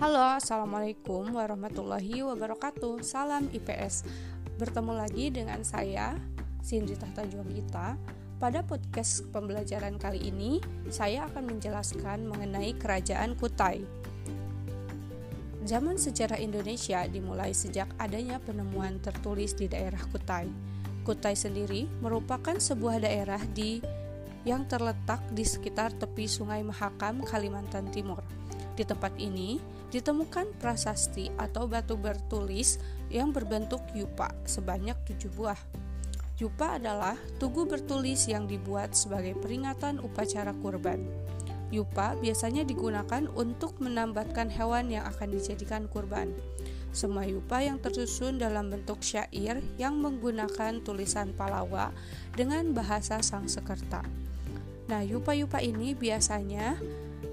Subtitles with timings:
[0.00, 3.04] Halo, Assalamualaikum warahmatullahi wabarakatuh.
[3.04, 4.08] Salam IPS
[4.56, 6.16] Bertemu lagi dengan saya,
[6.64, 8.00] Sindri Tahta Juwagita
[8.40, 10.56] Pada podcast pembelajaran kali ini,
[10.88, 13.84] saya akan menjelaskan mengenai Kerajaan Kutai.
[15.68, 20.48] Zaman sejarah Indonesia dimulai sejak adanya penemuan tertulis di daerah Kutai.
[21.04, 23.84] Kutai sendiri merupakan sebuah daerah di
[24.48, 28.24] yang terletak di sekitar tepi Sungai Mahakam, Kalimantan Timur.
[28.80, 29.60] Di tempat ini
[29.92, 32.80] ditemukan prasasti atau batu bertulis
[33.12, 35.60] yang berbentuk yupa sebanyak tujuh buah.
[36.40, 41.04] Yupa adalah tugu bertulis yang dibuat sebagai peringatan upacara kurban.
[41.68, 46.32] Yupa biasanya digunakan untuk menambatkan hewan yang akan dijadikan kurban.
[46.96, 51.92] Semua yupa yang tersusun dalam bentuk syair yang menggunakan tulisan Palawa
[52.32, 54.29] dengan bahasa Sangsekerta.
[54.90, 56.74] Nah, yupa-yupa ini biasanya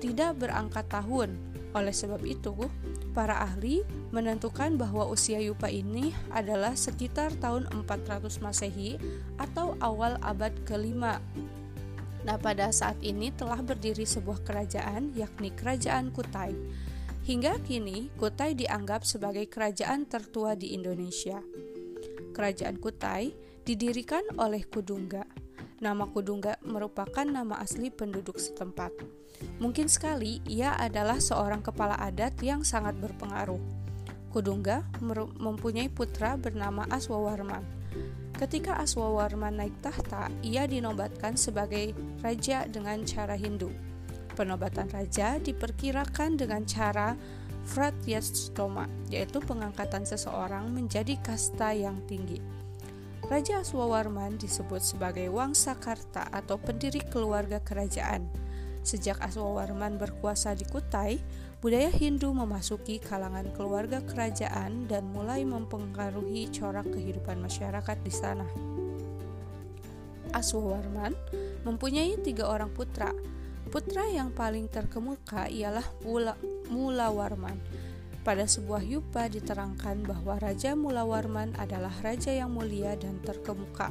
[0.00, 1.36] tidak berangkat tahun.
[1.76, 2.52] Oleh sebab itu,
[3.12, 9.00] para ahli menentukan bahwa usia Yupa ini adalah sekitar tahun 400 Masehi
[9.40, 11.20] atau awal abad kelima.
[12.24, 16.54] Nah, pada saat ini telah berdiri sebuah kerajaan, yakni Kerajaan Kutai.
[17.24, 21.40] Hingga kini, Kutai dianggap sebagai kerajaan tertua di Indonesia.
[22.36, 23.32] Kerajaan Kutai
[23.64, 25.41] didirikan oleh Kudungga.
[25.82, 28.94] Nama Kudungga merupakan nama asli penduduk setempat.
[29.58, 33.58] Mungkin sekali ia adalah seorang kepala adat yang sangat berpengaruh.
[34.30, 34.86] Kudungga
[35.42, 37.66] mempunyai putra bernama Aswawarman.
[38.38, 43.74] Ketika Aswawarman naik tahta, ia dinobatkan sebagai raja dengan cara Hindu.
[44.38, 47.18] Penobatan raja diperkirakan dengan cara
[47.66, 52.61] Fratyastoma, yaitu pengangkatan seseorang menjadi kasta yang tinggi.
[53.30, 58.26] Raja Aswawarman disebut sebagai Wangsakarta atau pendiri keluarga kerajaan.
[58.82, 61.22] Sejak Aswawarman berkuasa di Kutai,
[61.62, 68.46] budaya Hindu memasuki kalangan keluarga kerajaan dan mulai mempengaruhi corak kehidupan masyarakat di sana.
[70.34, 71.14] Aswawarman
[71.62, 73.14] mempunyai tiga orang putra.
[73.70, 76.34] Putra yang paling terkemuka ialah Mula,
[76.74, 77.56] Mulawarman
[78.22, 83.90] pada sebuah yupa diterangkan bahwa Raja Mulawarman adalah raja yang mulia dan terkemuka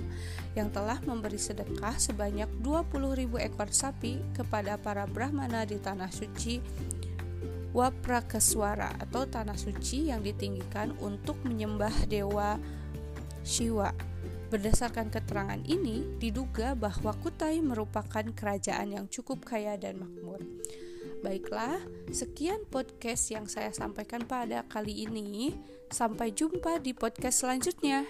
[0.56, 6.64] yang telah memberi sedekah sebanyak 20.000 ekor sapi kepada para brahmana di tanah suci
[7.72, 12.60] Waprakeswara atau tanah suci yang ditinggikan untuk menyembah dewa
[13.48, 13.96] Shiva.
[14.52, 20.44] Berdasarkan keterangan ini, diduga bahwa Kutai merupakan kerajaan yang cukup kaya dan makmur.
[21.22, 21.80] Baiklah,
[22.10, 25.54] sekian podcast yang saya sampaikan pada kali ini.
[25.92, 28.08] Sampai jumpa di podcast selanjutnya.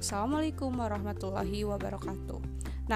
[0.00, 2.49] Assalamualaikum warahmatullahi wabarakatuh.